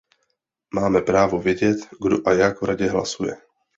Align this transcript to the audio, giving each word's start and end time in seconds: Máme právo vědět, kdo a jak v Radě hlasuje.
Máme 0.75 1.01
právo 1.01 1.39
vědět, 1.39 1.77
kdo 2.01 2.27
a 2.27 2.33
jak 2.33 2.61
v 2.61 2.65
Radě 2.65 2.89
hlasuje. 2.89 3.37